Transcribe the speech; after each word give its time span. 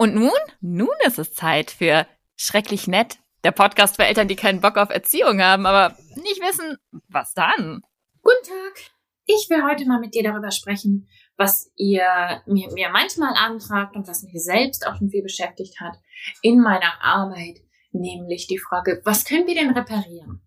Und 0.00 0.14
nun? 0.14 0.30
Nun 0.62 0.88
ist 1.06 1.18
es 1.18 1.34
Zeit 1.34 1.70
für 1.70 2.06
Schrecklich 2.34 2.88
Nett, 2.88 3.18
der 3.44 3.50
Podcast 3.50 3.96
für 3.96 4.06
Eltern, 4.06 4.28
die 4.28 4.34
keinen 4.34 4.62
Bock 4.62 4.78
auf 4.78 4.88
Erziehung 4.88 5.42
haben, 5.42 5.66
aber 5.66 5.94
nicht 6.14 6.40
wissen, 6.40 6.78
was 7.08 7.34
dann. 7.34 7.82
Guten 8.22 8.48
Tag. 8.48 8.80
Ich 9.26 9.48
will 9.50 9.62
heute 9.62 9.84
mal 9.84 10.00
mit 10.00 10.14
dir 10.14 10.22
darüber 10.22 10.52
sprechen, 10.52 11.06
was 11.36 11.70
ihr 11.76 12.42
mir, 12.46 12.72
mir 12.72 12.88
manchmal 12.88 13.34
anfragt 13.36 13.94
und 13.94 14.08
was 14.08 14.22
mich 14.22 14.42
selbst 14.42 14.86
auch 14.86 14.96
schon 14.96 15.10
viel 15.10 15.22
beschäftigt 15.22 15.78
hat 15.82 15.98
in 16.40 16.62
meiner 16.62 17.04
Arbeit, 17.04 17.58
nämlich 17.92 18.46
die 18.46 18.58
Frage, 18.58 19.02
was 19.04 19.26
können 19.26 19.46
wir 19.46 19.54
denn 19.54 19.76
reparieren? 19.76 20.40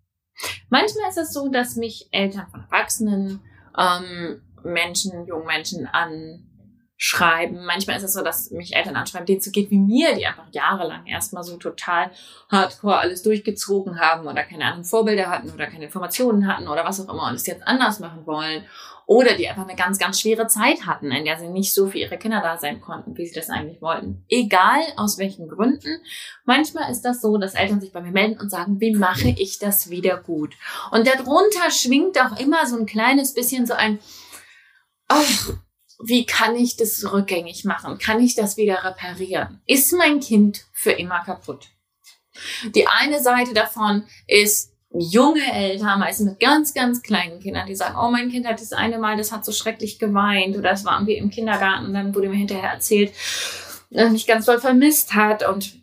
Manchmal 0.70 1.10
ist 1.10 1.20
es 1.20 1.32
so, 1.32 1.50
dass 1.50 1.76
mich 1.76 2.08
Eltern 2.10 2.48
von 2.50 2.62
Erwachsenen, 2.62 3.44
ähm, 3.78 4.42
Menschen, 4.64 5.28
jungen 5.28 5.46
Menschen 5.46 5.86
an 5.86 6.50
schreiben. 6.98 7.66
Manchmal 7.66 7.98
ist 7.98 8.04
es 8.04 8.14
so, 8.14 8.24
dass 8.24 8.52
mich 8.52 8.76
Eltern 8.76 8.96
anschreiben, 8.96 9.26
denen 9.26 9.40
es 9.40 9.46
so 9.46 9.52
geht 9.52 9.72
wie 9.72 9.80
mir, 9.80 10.16
die 10.16 10.26
einfach 10.26 10.46
jahrelang 10.52 11.06
erstmal 11.06 11.44
so 11.44 11.58
total 11.58 12.12
hardcore 12.50 12.98
alles 12.98 13.24
durchgezogen 13.24 14.00
haben 14.00 14.28
oder 14.28 14.44
keine 14.44 14.66
anderen 14.66 14.86
Vorbilder 14.86 15.30
hatten 15.30 15.52
oder 15.52 15.68
keine 15.68 15.86
Informationen 15.86 16.48
hatten 16.48 16.68
oder 16.68 16.86
was 16.86 17.02
auch 17.02 17.14
immer 17.14 17.28
und 17.28 17.36
es 17.36 17.48
jetzt 17.48 17.68
anders 17.68 18.00
machen 18.00 18.26
wollen. 18.26 18.64
Oder 19.06 19.36
die 19.36 19.50
einfach 19.50 19.68
eine 19.68 19.76
ganz, 19.76 20.00
ganz 20.00 20.22
schwere 20.22 20.48
Zeit 20.48 20.86
hatten, 20.86 21.12
in 21.12 21.26
der 21.26 21.38
sie 21.38 21.50
nicht 21.50 21.74
so 21.74 21.88
für 21.88 21.98
ihre 21.98 22.18
Kinder 22.18 22.40
da 22.42 22.58
sein 22.58 22.80
konnten, 22.80 23.18
wie 23.18 23.26
sie 23.26 23.36
das 23.36 23.50
eigentlich 23.50 23.82
wollten. 23.82 24.24
Egal 24.30 24.82
aus 24.96 25.18
welchen 25.18 25.50
Gründen. 25.50 26.02
Manchmal 26.46 26.90
ist 26.90 27.02
das 27.02 27.22
so, 27.22 27.38
dass 27.38 27.54
Eltern 27.54 27.82
sich 27.82 27.92
bei 27.92 28.00
mir 28.00 28.12
melden 28.12 28.40
und 28.40 28.50
sagen, 28.50 28.80
wie 28.80 28.96
mache 28.96 29.28
ich 29.28 29.60
das 29.60 29.90
wieder 29.90 30.16
gut? 30.16 30.56
Und 30.92 31.06
darunter 31.06 31.70
schwingt 31.70 32.18
auch 32.18 32.40
immer 32.40 32.66
so 32.66 32.78
ein 32.78 32.86
kleines 32.86 33.34
bisschen 33.34 33.66
so 33.66 33.74
ein, 33.74 34.00
ach, 35.10 35.50
wie 36.04 36.26
kann 36.26 36.56
ich 36.56 36.78
das 36.78 37.12
rückgängig 37.12 37.66
machen? 37.66 37.98
Kann 37.98 38.22
ich 38.22 38.36
das 38.36 38.58
wieder 38.58 38.84
reparieren? 38.84 39.62
Ist 39.66 39.94
mein 39.94 40.20
Kind 40.20 40.66
für 40.74 40.92
immer 40.92 41.24
kaputt? 41.24 41.70
Die 42.76 42.88
eine 42.88 43.22
Seite 43.22 43.54
davon 43.54 44.04
ist 44.28 44.74
junge 44.92 45.52
Eltern, 45.52 46.00
meistens 46.00 46.30
mit 46.30 46.40
ganz, 46.40 46.74
ganz 46.74 47.02
kleinen 47.02 47.40
Kindern, 47.40 47.68
die 47.68 47.76
sagen, 47.76 47.96
oh, 48.00 48.12
mein 48.12 48.30
Kind 48.30 48.48
hat 48.48 48.62
das 48.62 48.74
eine 48.74 49.00
Mal, 49.00 49.18
das 49.18 49.32
hat 49.32 49.44
so 49.44 49.52
schrecklich 49.52 49.98
geweint 49.98 50.56
oder 50.56 50.72
es 50.72 50.86
war 50.86 50.98
irgendwie 50.98 51.18
im 51.18 51.30
Kindergarten, 51.30 51.94
dann 51.94 52.14
wurde 52.14 52.30
mir 52.30 52.36
hinterher 52.36 52.72
erzählt, 52.72 53.12
dass 53.90 54.12
mich 54.12 54.28
ganz 54.28 54.46
doll 54.46 54.60
vermisst 54.60 55.14
hat 55.16 55.48
und 55.48 55.83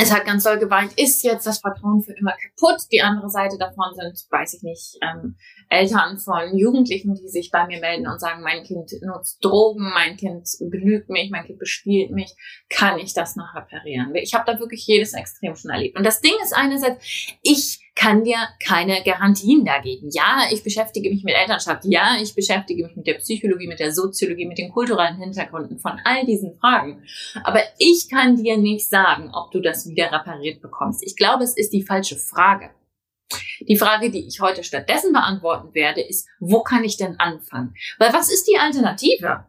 es 0.00 0.12
hat 0.12 0.24
ganz 0.24 0.44
doll 0.44 0.58
geweint, 0.58 0.92
ist 0.98 1.22
jetzt 1.22 1.46
das 1.46 1.58
Vertrauen 1.58 2.02
für 2.02 2.12
immer 2.14 2.32
kaputt. 2.32 2.80
Die 2.90 3.02
andere 3.02 3.28
Seite 3.28 3.58
davon 3.58 3.94
sind, 3.94 4.24
weiß 4.30 4.54
ich 4.54 4.62
nicht, 4.62 4.98
ähm, 5.02 5.36
Eltern 5.68 6.18
von 6.18 6.56
Jugendlichen, 6.56 7.14
die 7.14 7.28
sich 7.28 7.50
bei 7.50 7.66
mir 7.66 7.80
melden 7.80 8.08
und 8.08 8.18
sagen, 8.18 8.42
mein 8.42 8.64
Kind 8.64 8.90
nutzt 9.02 9.44
Drogen, 9.44 9.90
mein 9.92 10.16
Kind 10.16 10.48
belügt 10.70 11.10
mich, 11.10 11.30
mein 11.30 11.44
Kind 11.44 11.58
bespielt 11.58 12.12
mich. 12.12 12.34
Kann 12.70 12.98
ich 12.98 13.12
das 13.12 13.36
noch 13.36 13.54
reparieren? 13.54 14.14
Ich 14.14 14.34
habe 14.34 14.50
da 14.50 14.58
wirklich 14.58 14.86
jedes 14.86 15.12
Extrem 15.12 15.54
schon 15.54 15.70
erlebt. 15.70 15.96
Und 15.98 16.04
das 16.04 16.20
Ding 16.20 16.34
ist 16.42 16.56
einerseits, 16.56 17.04
ich 17.42 17.80
kann 18.00 18.24
dir 18.24 18.38
keine 18.64 19.02
Garantien 19.04 19.62
da 19.62 19.78
geben. 19.78 20.08
Ja, 20.10 20.44
ich 20.50 20.64
beschäftige 20.64 21.10
mich 21.10 21.22
mit 21.22 21.34
Elternschaft. 21.34 21.84
Ja, 21.84 22.16
ich 22.18 22.34
beschäftige 22.34 22.82
mich 22.86 22.96
mit 22.96 23.06
der 23.06 23.14
Psychologie, 23.14 23.66
mit 23.66 23.78
der 23.78 23.92
Soziologie, 23.92 24.46
mit 24.46 24.56
den 24.56 24.70
kulturellen 24.70 25.18
Hintergründen 25.18 25.78
von 25.78 26.00
all 26.04 26.24
diesen 26.24 26.54
Fragen. 26.54 27.02
Aber 27.44 27.60
ich 27.78 28.08
kann 28.08 28.36
dir 28.36 28.56
nicht 28.56 28.88
sagen, 28.88 29.30
ob 29.34 29.50
du 29.50 29.60
das 29.60 29.86
wieder 29.86 30.10
repariert 30.10 30.62
bekommst. 30.62 31.02
Ich 31.04 31.14
glaube, 31.14 31.44
es 31.44 31.54
ist 31.54 31.74
die 31.74 31.82
falsche 31.82 32.16
Frage. 32.16 32.70
Die 33.68 33.76
Frage, 33.76 34.10
die 34.10 34.26
ich 34.26 34.40
heute 34.40 34.64
stattdessen 34.64 35.12
beantworten 35.12 35.74
werde, 35.74 36.00
ist, 36.00 36.26
wo 36.38 36.62
kann 36.62 36.84
ich 36.84 36.96
denn 36.96 37.20
anfangen? 37.20 37.74
Weil 37.98 38.14
was 38.14 38.32
ist 38.32 38.48
die 38.48 38.58
Alternative? 38.58 39.44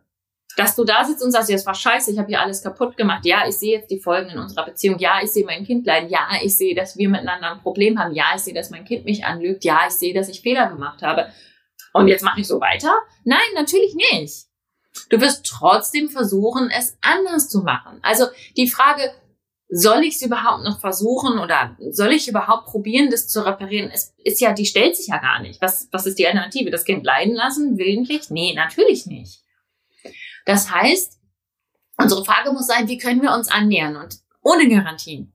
Dass 0.58 0.76
du 0.76 0.84
da 0.84 1.04
sitzt 1.04 1.24
und 1.24 1.32
sagst, 1.32 1.50
ja, 1.50 1.56
es 1.56 1.66
war 1.66 1.74
scheiße, 1.74 2.12
ich 2.12 2.18
habe 2.18 2.28
hier 2.28 2.42
alles 2.42 2.62
kaputt 2.62 2.98
gemacht. 2.98 3.26
Ja, 3.26 3.48
ich 3.48 3.58
sehe 3.58 3.78
jetzt 3.78 3.90
die 3.90 4.00
Folgen 4.00 4.30
in 4.30 4.40
unserer 4.40 4.66
Beziehung. 4.66 5.00
Ja, 5.00 5.20
ich 5.22 5.32
sehe 5.32 5.46
mein 5.46 5.66
Kind 5.66 5.86
leiden. 5.86 6.10
Ja, 6.10 6.28
ich 6.42 6.56
sehe, 6.56 6.76
dass 6.76 6.98
wir 6.98 7.10
miteinander 7.10 7.52
ein 7.52 7.62
Problem 7.62 8.00
haben. 8.00 8.14
Ja, 8.14 8.26
ich 8.36 8.42
sehe, 8.42 8.54
dass 8.54 8.70
mein 8.70 8.86
Kind 8.86 9.06
mich 9.06 9.26
anlügt. 9.26 9.64
Ja, 9.64 9.82
ich 9.88 9.94
sehe, 9.94 10.14
dass 10.14 10.30
ich 10.30 10.42
Fehler 10.42 10.68
gemacht 10.68 11.02
habe. 11.02 11.28
Und 11.94 12.08
jetzt 12.08 12.24
mache 12.24 12.42
ich 12.42 12.48
so 12.48 12.60
weiter? 12.60 12.94
Nein, 13.24 13.40
natürlich 13.56 13.96
nicht. 13.96 14.46
Du 15.10 15.22
wirst 15.22 15.46
trotzdem 15.46 16.10
versuchen, 16.10 16.70
es 16.70 16.98
anders 17.02 17.50
zu 17.50 17.62
machen. 17.62 18.00
Also 18.02 18.26
die 18.58 18.68
Frage, 18.68 19.12
soll 19.70 20.04
ich 20.04 20.16
es 20.16 20.22
überhaupt 20.22 20.66
noch 20.66 20.82
versuchen 20.82 21.40
oder 21.40 21.78
soll 21.92 22.12
ich 22.12 22.28
überhaupt 22.28 22.68
probieren, 22.68 23.10
das 23.10 23.30
zu 23.30 23.46
reparieren? 23.46 23.90
Es 23.94 24.14
ist 24.18 24.42
ja, 24.42 24.52
die 24.52 24.66
stellt 24.66 24.98
sich 24.98 25.08
ja 25.08 25.18
gar 25.18 25.42
nicht. 25.42 25.62
Was, 25.62 25.88
was 25.92 26.06
ist 26.06 26.20
die 26.20 26.28
Alternative? 26.28 26.72
Das 26.72 26.84
Kind 26.84 27.06
leiden 27.06 27.36
lassen? 27.36 27.78
Willentlich? 27.78 28.30
Nee, 28.30 28.54
natürlich 28.54 29.06
nicht. 29.06 29.42
Das 30.46 30.72
heißt, 30.72 31.20
unsere 31.98 32.26
Frage 32.26 32.52
muss 32.52 32.68
sein, 32.68 32.88
wie 32.88 32.98
können 32.98 33.22
wir 33.22 33.34
uns 33.34 33.50
annähern 33.50 33.96
und 33.96 34.20
ohne 34.42 34.68
Garantien. 34.68 35.34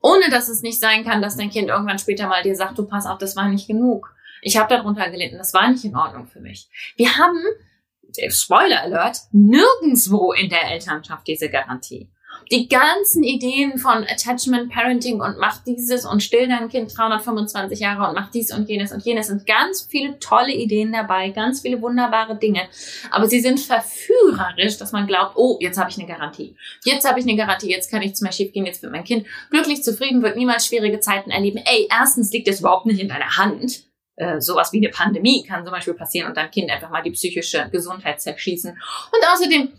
Ohne 0.00 0.30
dass 0.30 0.48
es 0.48 0.62
nicht 0.62 0.80
sein 0.80 1.04
kann, 1.04 1.22
dass 1.22 1.36
dein 1.36 1.50
Kind 1.50 1.68
irgendwann 1.68 1.98
später 1.98 2.28
mal 2.28 2.42
dir 2.42 2.56
sagt, 2.56 2.78
du 2.78 2.86
pass 2.86 3.06
auf, 3.06 3.18
das 3.18 3.36
war 3.36 3.48
nicht 3.48 3.66
genug. 3.66 4.14
Ich 4.42 4.56
habe 4.56 4.72
darunter 4.72 5.10
gelitten, 5.10 5.38
das 5.38 5.54
war 5.54 5.68
nicht 5.70 5.84
in 5.84 5.96
Ordnung 5.96 6.26
für 6.26 6.40
mich. 6.40 6.68
Wir 6.96 7.16
haben, 7.16 7.38
Spoiler 8.28 8.82
Alert, 8.82 9.18
nirgendswo 9.32 10.32
in 10.32 10.48
der 10.48 10.70
Elternschaft 10.70 11.26
diese 11.26 11.50
Garantie 11.50 12.10
die 12.50 12.68
ganzen 12.68 13.22
Ideen 13.22 13.78
von 13.78 14.04
Attachment 14.04 14.72
Parenting 14.72 15.20
und 15.20 15.38
mach 15.38 15.58
dieses 15.64 16.04
und 16.04 16.22
still 16.22 16.48
dein 16.48 16.68
Kind 16.68 16.96
325 16.96 17.80
Jahre 17.80 18.08
und 18.08 18.14
mach 18.14 18.30
dies 18.30 18.52
und 18.52 18.68
jenes 18.68 18.92
und 18.92 19.04
jenes 19.04 19.28
sind 19.28 19.46
ganz 19.46 19.86
viele 19.88 20.18
tolle 20.18 20.52
Ideen 20.52 20.92
dabei, 20.92 21.30
ganz 21.30 21.60
viele 21.60 21.80
wunderbare 21.80 22.36
Dinge. 22.36 22.62
Aber 23.10 23.28
sie 23.28 23.40
sind 23.40 23.60
verführerisch, 23.60 24.78
dass 24.78 24.92
man 24.92 25.06
glaubt, 25.06 25.36
oh, 25.36 25.58
jetzt 25.60 25.78
habe 25.78 25.90
ich 25.90 25.98
eine 25.98 26.08
Garantie. 26.08 26.56
Jetzt 26.84 27.08
habe 27.08 27.20
ich 27.20 27.26
eine 27.26 27.36
Garantie, 27.36 27.70
jetzt 27.70 27.90
kann 27.90 28.00
nichts 28.00 28.20
mehr 28.20 28.32
schief 28.32 28.52
gehen, 28.52 28.66
jetzt 28.66 28.82
wird 28.82 28.92
mein 28.92 29.04
Kind 29.04 29.26
glücklich, 29.50 29.82
zufrieden, 29.82 30.22
wird 30.22 30.36
niemals 30.36 30.66
schwierige 30.66 31.00
Zeiten 31.00 31.30
erleben. 31.30 31.58
Ey, 31.64 31.88
erstens 31.90 32.32
liegt 32.32 32.48
es 32.48 32.60
überhaupt 32.60 32.86
nicht 32.86 33.00
in 33.00 33.08
deiner 33.08 33.36
Hand 33.36 33.88
äh, 34.18 34.40
sowas 34.40 34.72
wie 34.72 34.78
eine 34.78 34.88
Pandemie 34.88 35.44
kann 35.44 35.64
zum 35.64 35.72
Beispiel 35.72 35.94
passieren 35.94 36.28
und 36.28 36.36
dein 36.36 36.50
Kind 36.50 36.70
einfach 36.70 36.90
mal 36.90 37.02
die 37.02 37.12
psychische 37.12 37.68
Gesundheit 37.70 38.20
zerschießen. 38.20 38.70
Und 38.70 39.28
außerdem 39.32 39.72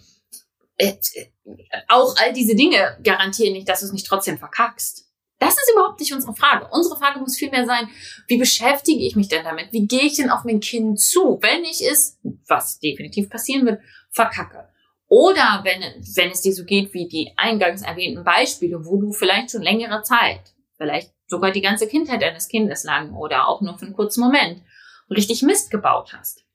auch 1.88 2.16
all 2.18 2.34
diese 2.34 2.56
Dinge 2.56 2.98
garantieren 3.04 3.54
nicht, 3.54 3.68
dass 3.68 3.82
du 3.82 3.88
es 3.88 3.92
nicht 3.92 4.08
trotzdem 4.08 4.38
verkackst. 4.38 5.06
Das 5.40 5.54
ist 5.54 5.72
überhaupt 5.74 6.00
nicht 6.00 6.14
unsere 6.14 6.36
Frage. 6.36 6.68
Unsere 6.72 6.98
Frage 6.98 7.20
muss 7.20 7.38
vielmehr 7.38 7.66
sein, 7.66 7.88
wie 8.28 8.38
beschäftige 8.38 9.06
ich 9.06 9.16
mich 9.16 9.30
denn 9.30 9.46
damit? 9.46 9.72
Wie 9.72 9.88
gehe 9.88 10.04
ich 10.04 10.18
denn 10.18 10.30
auf 10.30 10.44
mein 10.44 10.60
Kind 10.60 11.00
zu, 11.00 11.40
wenn 11.42 11.64
ich 11.64 11.82
es, 11.82 12.20
was 12.48 12.80
definitiv 12.80 13.30
passieren 13.30 13.66
wird, 13.66 13.82
verkacke? 14.12 14.68
Oder 15.08 15.62
wenn, 15.64 15.82
wenn 16.16 16.32
es 16.32 16.42
dir 16.42 16.54
so 16.54 16.66
geht 16.66 16.94
wie 16.94 17.08
die 17.08 17.32
eingangs 17.38 17.82
erwähnten 17.82 18.24
Beispiele, 18.24 18.86
wo 18.86 18.98
du 18.98 19.12
vielleicht 19.12 19.52
schon 19.52 19.62
längere 19.62 20.04
Zeit, 20.04 20.54
vielleicht 20.78 21.14
sogar 21.26 21.52
die 21.52 21.62
ganze 21.62 21.88
Kindheit 21.88 22.22
deines 22.22 22.48
Kindes 22.48 22.84
lang 22.84 23.16
oder 23.16 23.48
auch 23.48 23.62
nur 23.62 23.78
für 23.78 23.86
einen 23.86 23.96
kurzen 23.96 24.22
Moment 24.22 24.62
richtig 25.10 25.42
Mist 25.42 25.72
gebaut 25.72 26.14
hast. 26.14 26.46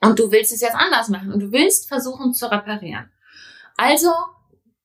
Und 0.00 0.18
du 0.18 0.30
willst 0.30 0.52
es 0.52 0.60
jetzt 0.60 0.76
anders 0.76 1.08
machen 1.08 1.32
und 1.32 1.40
du 1.40 1.52
willst 1.52 1.88
versuchen 1.88 2.32
zu 2.32 2.50
reparieren. 2.50 3.10
Also 3.80 4.10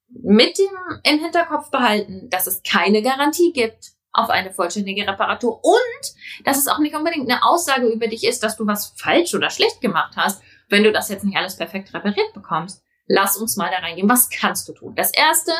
mit 0.08 0.58
dem 0.58 1.02
im 1.04 1.20
Hinterkopf 1.20 1.70
behalten, 1.70 2.30
dass 2.30 2.48
es 2.48 2.64
keine 2.64 3.02
Garantie 3.02 3.52
gibt 3.52 3.92
auf 4.14 4.30
eine 4.30 4.54
vollständige 4.54 5.06
Reparatur 5.06 5.60
und 5.62 6.46
dass 6.46 6.58
es 6.58 6.70
auch 6.70 6.80
nicht 6.80 6.96
unbedingt 6.96 7.30
eine 7.30 7.44
Aussage 7.44 7.88
über 7.88 8.08
dich 8.08 8.24
ist, 8.24 8.42
dass 8.42 8.56
du 8.56 8.66
was 8.66 8.94
falsch 8.96 9.36
oder 9.36 9.50
schlecht 9.50 9.82
gemacht 9.82 10.14
hast, 10.16 10.42
wenn 10.70 10.86
du 10.86 10.94
das 10.94 11.10
jetzt 11.10 11.26
nicht 11.26 11.36
alles 11.36 11.58
perfekt 11.58 11.94
repariert 11.94 12.34
bekommst. 12.34 12.84
Lass 13.06 13.36
uns 13.36 13.58
mal 13.58 13.70
da 13.70 13.80
reingehen. 13.80 14.08
Was 14.08 14.30
kannst 14.30 14.70
du 14.70 14.74
tun? 14.74 14.96
Das 14.96 15.14
erste, 15.14 15.52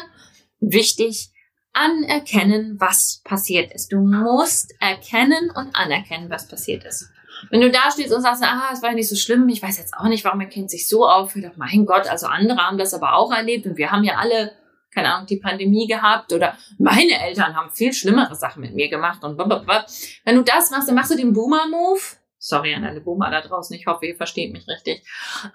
wichtig, 0.62 1.30
anerkennen, 1.74 2.80
was 2.80 3.22
passiert 3.26 3.74
ist. 3.74 3.92
Du 3.92 4.00
musst 4.00 4.74
erkennen 4.80 5.52
und 5.54 5.76
anerkennen, 5.76 6.30
was 6.30 6.48
passiert 6.48 6.86
ist. 6.86 7.10
Wenn 7.50 7.62
du 7.62 7.72
da 7.72 7.92
stehst 7.92 8.14
und 8.14 8.22
sagst, 8.22 8.44
ah, 8.44 8.70
es 8.74 8.82
war 8.82 8.92
nicht 8.94 9.10
so 9.10 9.16
schlimm, 9.16 9.48
ich 9.50 9.62
weiß 9.62 9.78
jetzt 9.78 9.94
auch 9.96 10.08
nicht, 10.08 10.24
warum 10.24 10.40
mein 10.40 10.50
Kind 10.50 10.70
sich 10.70 10.88
so 10.88 11.08
auffühlt, 11.08 11.58
mein 11.58 11.86
Gott, 11.86 12.08
also 12.08 12.28
andere 12.28 12.58
haben 12.58 12.78
das 12.78 12.94
aber 12.94 13.16
auch 13.16 13.32
erlebt 13.32 13.66
und 13.66 13.78
wir 13.78 13.92
haben 13.92 14.04
ja 14.04 14.16
alle, 14.16 14.52
keine 14.94 15.14
Ahnung, 15.14 15.28
die 15.28 15.38
Pandemie 15.38 15.88
gehabt 15.88 16.34
oder 16.34 16.58
meine 16.78 17.20
Eltern 17.22 17.56
haben 17.56 17.72
viel 17.72 17.94
schlimmere 17.94 18.36
Sachen 18.36 18.62
mit 18.62 18.74
mir 18.74 18.90
gemacht 18.90 19.24
und 19.24 19.36
blablabla. 19.36 19.86
Wenn 20.24 20.36
du 20.36 20.44
das 20.44 20.72
machst, 20.72 20.88
dann 20.88 20.96
machst 20.96 21.12
du 21.12 21.18
den 21.18 21.34
Boomer-Move. 21.34 22.02
Sorry 22.38 22.76
an 22.76 22.86
alle 22.86 23.02
Boomer 23.02 23.32
da 23.32 23.42
draußen, 23.42 23.76
ich 23.76 23.88
hoffe, 23.88 24.06
ihr 24.06 24.16
versteht 24.16 24.54
mich 24.54 24.68
richtig. 24.68 25.04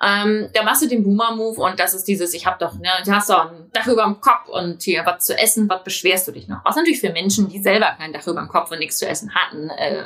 Ähm, 0.05 0.49
da 0.55 0.65
machst 0.65 0.83
du 0.83 0.89
den 0.89 1.05
Boomer-Move 1.05 1.61
und 1.61 1.79
das 1.79 1.95
ist 1.95 2.05
dieses, 2.05 2.35
ich 2.35 2.47
hab 2.47 2.59
doch, 2.59 2.75
ne, 2.75 2.89
du 3.05 3.13
hast 3.13 3.31
doch 3.31 3.49
ein 3.49 3.71
Dach 3.73 3.87
über 3.87 4.03
dem 4.03 4.21
Kopf 4.21 4.49
und 4.49 4.83
hier 4.83 5.07
was 5.07 5.25
zu 5.25 5.39
essen, 5.39 5.69
was 5.69 5.85
beschwerst 5.85 6.27
du 6.27 6.33
dich 6.33 6.49
noch? 6.49 6.65
Was 6.65 6.75
natürlich 6.75 7.01
für 7.01 7.13
Menschen, 7.13 7.49
die 7.49 7.63
selber 7.63 7.95
kein 7.97 8.13
Dach 8.13 8.27
über 8.27 8.41
dem 8.41 8.49
Kopf 8.49 8.73
und 8.73 8.81
nichts 8.81 8.99
zu 8.99 9.07
essen 9.07 9.33
hatten, 9.35 9.71
äh, 9.71 10.05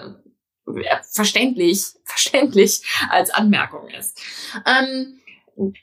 verständlich, 1.10 1.84
verständlich 2.04 2.82
als 3.10 3.30
Anmerkung 3.30 3.88
ist. 3.88 4.20
Ähm, 4.66 5.20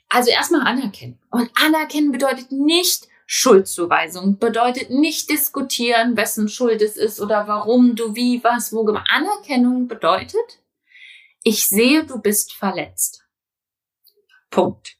also 0.09 0.31
erstmal 0.31 0.67
anerkennen. 0.67 1.19
Und 1.29 1.49
anerkennen 1.55 2.11
bedeutet 2.11 2.51
nicht 2.51 3.07
Schuldzuweisung, 3.25 4.39
bedeutet 4.39 4.89
nicht 4.89 5.29
diskutieren, 5.29 6.17
wessen 6.17 6.49
Schuld 6.49 6.81
es 6.81 6.97
ist 6.97 7.21
oder 7.21 7.47
warum 7.47 7.95
du 7.95 8.13
wie, 8.13 8.43
was, 8.43 8.73
wo 8.73 8.83
gemacht. 8.83 9.07
Anerkennung 9.09 9.87
bedeutet, 9.87 10.59
ich 11.43 11.65
sehe, 11.65 12.03
du 12.03 12.19
bist 12.19 12.53
verletzt. 12.53 13.23
Punkt. 14.49 14.97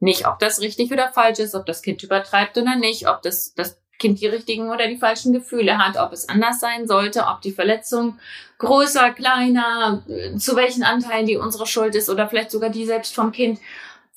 Nicht, 0.00 0.26
ob 0.26 0.38
das 0.38 0.60
richtig 0.60 0.90
oder 0.90 1.12
falsch 1.12 1.38
ist, 1.38 1.54
ob 1.54 1.66
das 1.66 1.82
Kind 1.82 2.02
übertreibt 2.02 2.56
oder 2.56 2.76
nicht, 2.76 3.08
ob 3.08 3.20
das, 3.22 3.52
das 3.54 3.78
Kind 4.04 4.20
die 4.20 4.26
richtigen 4.26 4.68
oder 4.68 4.86
die 4.86 4.98
falschen 4.98 5.32
Gefühle 5.32 5.78
hat, 5.78 5.96
ob 5.96 6.12
es 6.12 6.28
anders 6.28 6.60
sein 6.60 6.86
sollte, 6.86 7.24
ob 7.24 7.40
die 7.40 7.52
Verletzung 7.52 8.18
größer, 8.58 9.12
kleiner, 9.12 10.04
zu 10.36 10.56
welchen 10.56 10.82
Anteilen 10.82 11.24
die 11.24 11.38
unsere 11.38 11.66
Schuld 11.66 11.94
ist 11.94 12.10
oder 12.10 12.28
vielleicht 12.28 12.50
sogar 12.50 12.68
die 12.68 12.84
selbst 12.84 13.14
vom 13.14 13.32
Kind. 13.32 13.58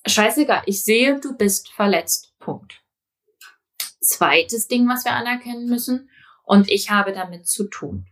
Scheißegal, 0.05 0.63
ich 0.65 0.83
sehe, 0.83 1.21
du 1.21 1.37
bist 1.37 1.69
verletzt. 1.71 2.33
Punkt. 2.37 2.81
Zweites 4.01 4.67
Ding, 4.67 4.89
was 4.89 5.05
wir 5.05 5.13
anerkennen 5.13 5.69
müssen, 5.69 6.09
und 6.43 6.69
ich 6.69 6.89
habe 6.89 7.13
damit 7.13 7.47
zu 7.47 7.69
tun. 7.69 8.07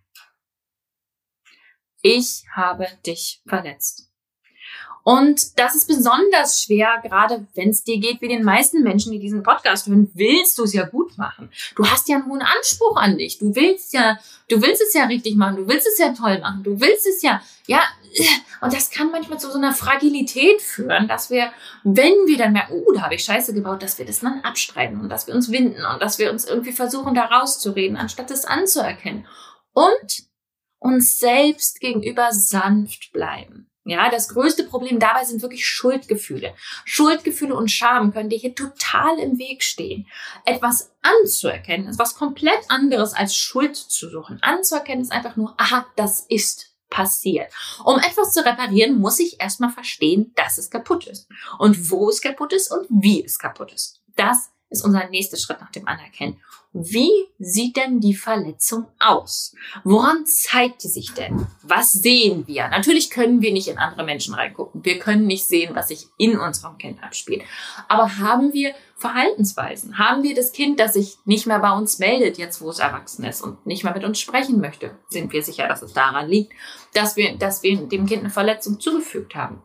Ich 2.01 2.45
habe 2.55 2.87
dich 3.05 3.41
verletzt. 3.45 4.13
Und 5.07 5.59
das 5.59 5.75
ist 5.75 5.87
besonders 5.87 6.63
schwer, 6.63 6.99
gerade 7.03 7.45
wenn 7.53 7.69
es 7.69 7.83
dir 7.83 7.99
geht 7.99 8.21
wie 8.21 8.27
den 8.27 8.43
meisten 8.43 8.81
Menschen, 8.81 9.11
die 9.11 9.19
diesen 9.19 9.43
Podcast 9.43 9.85
hören, 9.85 10.09
willst 10.15 10.57
du 10.57 10.63
es 10.63 10.73
ja 10.73 10.83
gut 10.83 11.15
machen. 11.15 11.51
Du 11.75 11.85
hast 11.85 12.09
ja 12.09 12.15
einen 12.15 12.25
hohen 12.25 12.41
Anspruch 12.41 12.97
an 12.97 13.19
dich. 13.19 13.37
Du 13.37 13.53
willst 13.53 13.93
ja, 13.93 14.17
du 14.49 14.63
willst 14.63 14.81
es 14.81 14.95
ja 14.95 15.03
richtig 15.05 15.35
machen. 15.35 15.57
Du 15.57 15.67
willst 15.67 15.85
es 15.85 15.99
ja 15.99 16.11
toll 16.11 16.39
machen. 16.39 16.63
Du 16.63 16.81
willst 16.81 17.05
es 17.05 17.21
ja, 17.21 17.39
ja. 17.67 17.83
Und 18.61 18.73
das 18.73 18.89
kann 18.89 19.11
manchmal 19.11 19.39
zu 19.39 19.51
so 19.51 19.59
einer 19.59 19.73
Fragilität 19.73 20.59
führen, 20.59 21.07
dass 21.07 21.29
wir, 21.29 21.51
wenn 21.83 22.25
wir 22.25 22.39
dann 22.39 22.53
merken, 22.53 22.73
uh, 22.73 22.91
da 22.91 23.03
habe 23.03 23.13
ich 23.13 23.23
Scheiße 23.23 23.53
gebaut, 23.53 23.83
dass 23.83 23.99
wir 23.99 24.07
das 24.07 24.21
dann 24.21 24.41
abstreiten 24.41 24.99
und 25.01 25.09
dass 25.09 25.27
wir 25.27 25.35
uns 25.35 25.51
winden 25.51 25.85
und 25.85 26.01
dass 26.01 26.17
wir 26.17 26.31
uns 26.31 26.45
irgendwie 26.45 26.73
versuchen, 26.73 27.13
da 27.13 27.25
rauszureden, 27.25 27.95
anstatt 27.95 28.31
es 28.31 28.45
anzuerkennen. 28.45 29.27
Und 29.71 30.23
uns 30.79 31.19
selbst 31.19 31.79
gegenüber 31.79 32.29
sanft 32.31 33.11
bleiben. 33.13 33.69
Ja, 33.87 34.09
das 34.09 34.29
größte 34.29 34.63
Problem 34.63 34.99
dabei 34.99 35.23
sind 35.25 35.43
wirklich 35.43 35.67
Schuldgefühle. 35.67 36.55
Schuldgefühle 36.85 37.55
und 37.55 37.69
Scham 37.69 38.11
können 38.11 38.29
dir 38.29 38.39
hier 38.39 38.55
total 38.55 39.19
im 39.19 39.37
Weg 39.37 39.61
stehen. 39.61 40.07
Etwas 40.43 40.91
anzuerkennen 41.03 41.87
ist 41.87 41.99
was 41.99 42.15
komplett 42.15 42.59
anderes 42.67 43.13
als 43.13 43.35
Schuld 43.35 43.75
zu 43.75 44.09
suchen. 44.09 44.39
Anzuerkennen 44.41 45.03
ist 45.03 45.11
einfach 45.11 45.35
nur, 45.35 45.53
aha, 45.57 45.85
das 45.95 46.21
ist 46.21 46.71
passiert. 46.89 47.53
Um 47.83 47.99
etwas 47.99 48.33
zu 48.33 48.43
reparieren, 48.43 48.97
muss 48.97 49.19
ich 49.19 49.39
erstmal 49.39 49.69
verstehen, 49.69 50.31
dass 50.35 50.57
es 50.57 50.71
kaputt 50.71 51.05
ist. 51.05 51.27
Und 51.59 51.91
wo 51.91 52.09
es 52.09 52.21
kaputt 52.21 52.53
ist 52.53 52.71
und 52.71 52.87
wie 52.89 53.23
es 53.23 53.37
kaputt 53.37 53.71
ist. 53.71 54.01
Das 54.15 54.49
ist 54.69 54.83
unser 54.83 55.07
nächster 55.09 55.37
Schritt 55.37 55.61
nach 55.61 55.71
dem 55.71 55.87
Anerkennen. 55.87 56.39
Wie 56.77 57.09
sieht 57.39 57.77
denn 57.77 58.01
die 58.01 58.15
Verletzung 58.15 58.87
aus? 58.99 59.55
Woran 59.85 60.25
zeigt 60.25 60.83
die 60.83 60.89
sich 60.89 61.13
denn? 61.13 61.47
Was 61.63 61.93
sehen 61.93 62.45
wir? 62.47 62.67
Natürlich 62.67 63.09
können 63.09 63.41
wir 63.41 63.53
nicht 63.53 63.69
in 63.69 63.77
andere 63.77 64.03
Menschen 64.03 64.33
reingucken. 64.33 64.83
Wir 64.83 64.99
können 64.99 65.25
nicht 65.25 65.45
sehen, 65.45 65.73
was 65.73 65.87
sich 65.87 66.07
in 66.17 66.37
unserem 66.37 66.77
Kind 66.77 67.01
abspielt. 67.01 67.43
Aber 67.87 68.17
haben 68.17 68.51
wir 68.51 68.75
Verhaltensweisen? 68.97 69.97
Haben 69.97 70.23
wir 70.23 70.35
das 70.35 70.51
Kind, 70.51 70.81
das 70.81 70.93
sich 70.93 71.15
nicht 71.23 71.47
mehr 71.47 71.59
bei 71.59 71.71
uns 71.71 71.99
meldet, 71.99 72.37
jetzt 72.37 72.59
wo 72.59 72.69
es 72.69 72.79
erwachsen 72.79 73.23
ist 73.23 73.41
und 73.41 73.65
nicht 73.65 73.85
mehr 73.85 73.93
mit 73.93 74.03
uns 74.03 74.19
sprechen 74.19 74.59
möchte? 74.59 74.97
Sind 75.07 75.31
wir 75.31 75.43
sicher, 75.43 75.69
dass 75.69 75.81
es 75.81 75.93
daran 75.93 76.27
liegt, 76.27 76.51
dass 76.93 77.15
wir, 77.15 77.37
dass 77.37 77.63
wir 77.63 77.77
dem 77.77 78.05
Kind 78.05 78.21
eine 78.21 78.29
Verletzung 78.29 78.81
zugefügt 78.81 79.35
haben? 79.35 79.61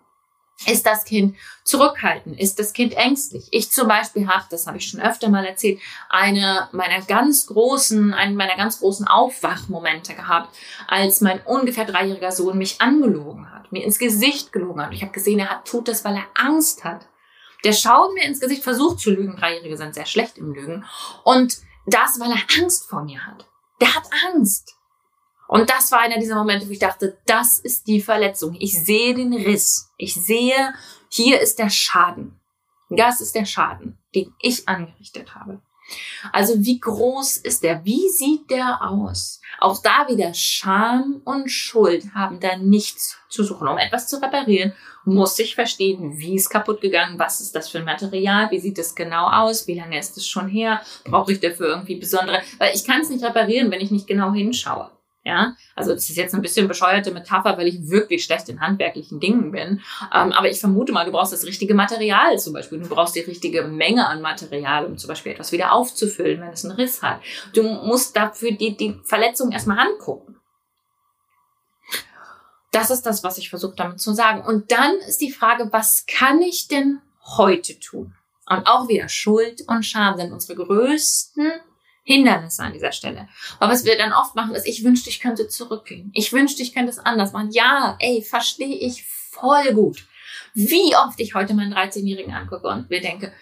Ist 0.66 0.84
das 0.84 1.04
Kind 1.04 1.36
zurückhaltend? 1.64 2.38
Ist 2.38 2.58
das 2.58 2.74
Kind 2.74 2.94
ängstlich? 2.94 3.48
Ich 3.50 3.70
zum 3.70 3.88
Beispiel 3.88 4.28
habe, 4.28 4.44
das 4.50 4.66
habe 4.66 4.76
ich 4.76 4.86
schon 4.86 5.00
öfter 5.00 5.30
mal 5.30 5.44
erzählt, 5.44 5.80
eine 6.10 6.68
meiner 6.72 7.00
ganz 7.00 7.46
großen, 7.46 8.12
einen 8.12 8.36
meiner 8.36 8.56
ganz 8.56 8.80
großen 8.80 9.06
Aufwachmomente 9.08 10.14
gehabt, 10.14 10.54
als 10.86 11.22
mein 11.22 11.40
ungefähr 11.46 11.86
dreijähriger 11.86 12.30
Sohn 12.30 12.58
mich 12.58 12.80
angelogen 12.80 13.50
hat, 13.50 13.72
mir 13.72 13.84
ins 13.84 13.98
Gesicht 13.98 14.52
gelogen 14.52 14.84
hat. 14.84 14.92
Ich 14.92 15.02
habe 15.02 15.12
gesehen, 15.12 15.38
er 15.38 15.48
hat, 15.48 15.64
tut 15.66 15.88
das, 15.88 16.04
weil 16.04 16.16
er 16.16 16.26
Angst 16.34 16.84
hat. 16.84 17.06
Der 17.64 17.72
schaut 17.72 18.12
mir 18.14 18.24
ins 18.24 18.40
Gesicht, 18.40 18.62
versucht 18.62 19.00
zu 19.00 19.10
lügen. 19.10 19.36
Dreijährige 19.36 19.76
sind 19.76 19.94
sehr 19.94 20.06
schlecht 20.06 20.38
im 20.38 20.52
Lügen. 20.52 20.84
Und 21.24 21.58
das, 21.86 22.20
weil 22.20 22.30
er 22.30 22.62
Angst 22.62 22.88
vor 22.88 23.02
mir 23.02 23.26
hat. 23.26 23.46
Der 23.80 23.94
hat 23.94 24.04
Angst. 24.28 24.76
Und 25.50 25.68
das 25.68 25.90
war 25.90 25.98
einer 25.98 26.20
dieser 26.20 26.36
Momente, 26.36 26.68
wo 26.68 26.70
ich 26.70 26.78
dachte, 26.78 27.18
das 27.26 27.58
ist 27.58 27.88
die 27.88 28.00
Verletzung. 28.00 28.54
Ich 28.60 28.84
sehe 28.84 29.16
den 29.16 29.34
Riss. 29.34 29.90
Ich 29.96 30.14
sehe, 30.14 30.72
hier 31.08 31.40
ist 31.40 31.58
der 31.58 31.70
Schaden. 31.70 32.38
Das 32.88 33.20
ist 33.20 33.34
der 33.34 33.46
Schaden, 33.46 33.98
den 34.14 34.32
ich 34.40 34.68
angerichtet 34.68 35.34
habe. 35.34 35.60
Also 36.32 36.54
wie 36.64 36.78
groß 36.78 37.38
ist 37.38 37.64
der? 37.64 37.84
Wie 37.84 38.08
sieht 38.10 38.48
der 38.48 38.80
aus? 38.80 39.40
Auch 39.58 39.82
da 39.82 40.06
wieder 40.06 40.32
Scham 40.34 41.20
und 41.24 41.50
Schuld 41.50 42.14
haben 42.14 42.38
da 42.38 42.56
nichts 42.56 43.18
zu 43.28 43.42
suchen. 43.42 43.66
Um 43.66 43.76
etwas 43.76 44.06
zu 44.06 44.22
reparieren, 44.22 44.72
muss 45.04 45.36
ich 45.40 45.56
verstehen, 45.56 46.16
wie 46.16 46.36
ist 46.36 46.48
kaputt 46.48 46.80
gegangen, 46.80 47.18
was 47.18 47.40
ist 47.40 47.56
das 47.56 47.68
für 47.68 47.78
ein 47.78 47.84
Material, 47.84 48.52
wie 48.52 48.60
sieht 48.60 48.78
es 48.78 48.94
genau 48.94 49.26
aus, 49.28 49.66
wie 49.66 49.74
lange 49.74 49.98
ist 49.98 50.16
es 50.16 50.28
schon 50.28 50.46
her, 50.46 50.80
brauche 51.02 51.32
ich 51.32 51.40
dafür 51.40 51.70
irgendwie 51.70 51.96
besondere, 51.96 52.40
weil 52.58 52.72
ich 52.72 52.84
kann 52.84 53.00
es 53.00 53.10
nicht 53.10 53.24
reparieren, 53.24 53.72
wenn 53.72 53.80
ich 53.80 53.90
nicht 53.90 54.06
genau 54.06 54.32
hinschaue. 54.32 54.92
Ja, 55.22 55.54
also 55.76 55.92
das 55.92 56.08
ist 56.08 56.16
jetzt 56.16 56.34
ein 56.34 56.40
bisschen 56.40 56.66
bescheuerte 56.66 57.10
Metapher, 57.10 57.58
weil 57.58 57.68
ich 57.68 57.90
wirklich 57.90 58.24
schlecht 58.24 58.48
in 58.48 58.60
handwerklichen 58.60 59.20
Dingen 59.20 59.52
bin. 59.52 59.82
Ähm, 60.14 60.32
aber 60.32 60.48
ich 60.48 60.58
vermute 60.58 60.92
mal, 60.92 61.04
du 61.04 61.12
brauchst 61.12 61.34
das 61.34 61.44
richtige 61.44 61.74
Material 61.74 62.38
zum 62.38 62.54
Beispiel. 62.54 62.80
Du 62.80 62.88
brauchst 62.88 63.14
die 63.14 63.20
richtige 63.20 63.64
Menge 63.64 64.06
an 64.06 64.22
Material, 64.22 64.86
um 64.86 64.96
zum 64.96 65.08
Beispiel 65.08 65.32
etwas 65.32 65.52
wieder 65.52 65.72
aufzufüllen, 65.72 66.40
wenn 66.40 66.52
es 66.52 66.64
einen 66.64 66.74
Riss 66.74 67.02
hat. 67.02 67.20
Du 67.52 67.62
musst 67.62 68.16
dafür 68.16 68.52
die, 68.52 68.78
die 68.78 68.98
Verletzung 69.04 69.52
erstmal 69.52 69.78
angucken. 69.78 70.36
Das 72.70 72.90
ist 72.90 73.02
das, 73.02 73.22
was 73.22 73.36
ich 73.36 73.50
versuche 73.50 73.74
damit 73.76 74.00
zu 74.00 74.14
sagen. 74.14 74.42
Und 74.42 74.72
dann 74.72 74.96
ist 75.06 75.20
die 75.20 75.32
Frage, 75.32 75.68
was 75.70 76.06
kann 76.06 76.40
ich 76.40 76.66
denn 76.66 77.00
heute 77.36 77.78
tun? 77.78 78.14
Und 78.46 78.66
auch 78.66 78.88
wieder 78.88 79.08
Schuld 79.10 79.62
und 79.68 79.84
Scham 79.84 80.16
sind 80.16 80.32
unsere 80.32 80.56
größten 80.64 81.52
Hindernisse 82.10 82.62
an 82.62 82.72
dieser 82.72 82.92
Stelle. 82.92 83.28
Aber 83.58 83.72
was 83.72 83.84
wir 83.84 83.96
dann 83.96 84.12
oft 84.12 84.34
machen, 84.34 84.54
ist, 84.54 84.66
ich 84.66 84.82
wünschte, 84.84 85.10
ich 85.10 85.20
könnte 85.20 85.48
zurückgehen. 85.48 86.10
Ich 86.14 86.32
wünschte, 86.32 86.62
ich 86.62 86.74
könnte 86.74 86.90
es 86.90 86.98
anders 86.98 87.32
machen. 87.32 87.50
Ja, 87.52 87.96
ey, 88.00 88.22
verstehe 88.22 88.76
ich 88.76 89.04
voll 89.04 89.72
gut. 89.74 90.04
Wie 90.54 90.96
oft 90.96 91.20
ich 91.20 91.34
heute 91.34 91.54
meinen 91.54 91.72
13-Jährigen 91.72 92.34
angucke 92.34 92.66
und 92.66 92.90
mir 92.90 93.00
denke, 93.00 93.32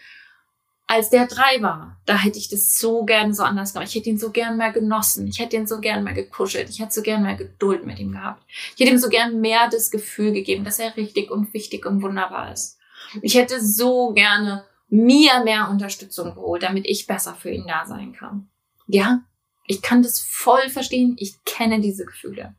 als 0.86 1.10
der 1.10 1.26
drei 1.26 1.60
war, 1.60 2.00
da 2.06 2.16
hätte 2.16 2.38
ich 2.38 2.48
das 2.48 2.78
so 2.78 3.04
gerne 3.04 3.34
so 3.34 3.42
anders 3.42 3.72
gemacht. 3.72 3.88
Ich 3.88 3.94
hätte 3.94 4.08
ihn 4.08 4.18
so 4.18 4.30
gern 4.30 4.56
mehr 4.56 4.72
genossen. 4.72 5.26
Ich 5.28 5.38
hätte 5.38 5.56
ihn 5.56 5.66
so 5.66 5.80
gern 5.80 6.02
mehr 6.02 6.14
gekuschelt. 6.14 6.70
Ich 6.70 6.80
hätte 6.80 6.92
so 6.92 7.02
gern 7.02 7.22
mehr 7.22 7.36
Geduld 7.36 7.84
mit 7.84 7.98
ihm 7.98 8.12
gehabt. 8.12 8.42
Ich 8.74 8.80
hätte 8.80 8.92
ihm 8.92 8.98
so 8.98 9.10
gern 9.10 9.40
mehr 9.40 9.68
das 9.70 9.90
Gefühl 9.90 10.32
gegeben, 10.32 10.64
dass 10.64 10.78
er 10.78 10.96
richtig 10.96 11.30
und 11.30 11.52
wichtig 11.52 11.84
und 11.84 12.02
wunderbar 12.02 12.52
ist. 12.52 12.78
Ich 13.20 13.34
hätte 13.34 13.62
so 13.62 14.12
gerne 14.14 14.64
mir 14.88 15.44
mehr 15.44 15.68
Unterstützung 15.70 16.34
geholt, 16.34 16.62
damit 16.62 16.86
ich 16.86 17.06
besser 17.06 17.34
für 17.34 17.50
ihn 17.50 17.66
da 17.66 17.84
sein 17.84 18.14
kann. 18.14 18.48
Ja, 18.88 19.22
ich 19.66 19.82
kann 19.82 20.02
das 20.02 20.18
voll 20.20 20.70
verstehen. 20.70 21.14
Ich 21.18 21.44
kenne 21.44 21.80
diese 21.80 22.04
Gefühle. 22.04 22.56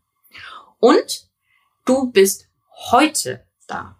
Und 0.79 1.27
du 1.85 2.11
bist 2.11 2.47
heute 2.91 3.45
da. 3.67 3.97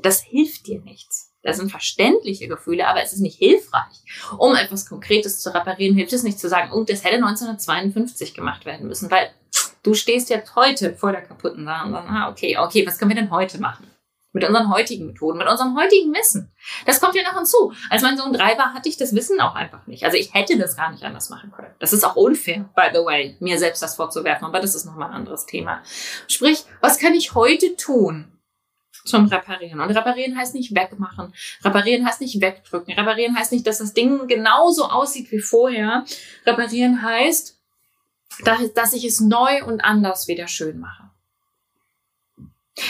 Das 0.00 0.22
hilft 0.22 0.66
dir 0.66 0.80
nichts. 0.80 1.32
Das 1.42 1.56
sind 1.56 1.70
verständliche 1.70 2.48
Gefühle, 2.48 2.86
aber 2.88 3.00
es 3.00 3.12
ist 3.12 3.20
nicht 3.20 3.38
hilfreich. 3.38 4.02
Um 4.38 4.56
etwas 4.56 4.86
Konkretes 4.86 5.40
zu 5.40 5.54
reparieren, 5.54 5.94
hilft 5.96 6.12
es 6.12 6.24
nicht 6.24 6.40
zu 6.40 6.48
sagen, 6.48 6.72
oh, 6.72 6.82
das 6.82 7.04
hätte 7.04 7.16
1952 7.16 8.34
gemacht 8.34 8.66
werden 8.66 8.88
müssen, 8.88 9.10
weil 9.10 9.30
du 9.84 9.94
stehst 9.94 10.30
jetzt 10.30 10.56
heute 10.56 10.94
vor 10.94 11.12
der 11.12 11.22
kaputten 11.22 11.64
Sache 11.64 11.86
und 11.86 11.92
sagst, 11.92 12.10
ah, 12.10 12.28
okay, 12.28 12.58
okay, 12.58 12.86
was 12.86 12.98
können 12.98 13.12
wir 13.12 13.16
denn 13.16 13.30
heute 13.30 13.60
machen? 13.60 13.86
Mit 14.38 14.46
unseren 14.46 14.72
heutigen 14.72 15.06
Methoden, 15.08 15.36
mit 15.36 15.48
unserem 15.48 15.76
heutigen 15.76 16.14
Wissen. 16.14 16.52
Das 16.86 17.00
kommt 17.00 17.16
ja 17.16 17.24
noch 17.24 17.36
hinzu. 17.36 17.72
Als 17.90 18.02
mein 18.02 18.16
Sohn 18.16 18.32
drei 18.32 18.56
war, 18.56 18.72
hatte 18.72 18.88
ich 18.88 18.96
das 18.96 19.12
Wissen 19.12 19.40
auch 19.40 19.56
einfach 19.56 19.84
nicht. 19.88 20.04
Also 20.04 20.16
ich 20.16 20.32
hätte 20.32 20.56
das 20.56 20.76
gar 20.76 20.92
nicht 20.92 21.02
anders 21.02 21.28
machen 21.28 21.50
können. 21.50 21.74
Das 21.80 21.92
ist 21.92 22.04
auch 22.04 22.14
unfair, 22.14 22.70
by 22.76 22.90
the 22.92 23.04
way, 23.04 23.36
mir 23.40 23.58
selbst 23.58 23.82
das 23.82 23.96
vorzuwerfen. 23.96 24.46
Aber 24.46 24.60
das 24.60 24.76
ist 24.76 24.84
nochmal 24.84 25.08
ein 25.08 25.14
anderes 25.16 25.44
Thema. 25.44 25.82
Sprich, 26.28 26.64
was 26.80 27.00
kann 27.00 27.14
ich 27.14 27.34
heute 27.34 27.74
tun? 27.74 28.32
zum 29.04 29.26
Reparieren. 29.26 29.80
Und 29.80 29.90
reparieren 29.90 30.36
heißt 30.36 30.54
nicht 30.54 30.74
wegmachen. 30.74 31.32
Reparieren 31.64 32.06
heißt 32.06 32.20
nicht 32.20 32.40
wegdrücken. 32.42 32.92
Reparieren 32.94 33.36
heißt 33.36 33.52
nicht, 33.52 33.66
dass 33.66 33.78
das 33.78 33.94
Ding 33.94 34.26
genauso 34.28 34.84
aussieht 34.84 35.32
wie 35.32 35.40
vorher. 35.40 36.04
Reparieren 36.44 37.02
heißt, 37.02 37.58
dass 38.74 38.92
ich 38.92 39.04
es 39.04 39.20
neu 39.20 39.64
und 39.64 39.80
anders 39.80 40.28
wieder 40.28 40.46
schön 40.46 40.78
mache. 40.78 41.07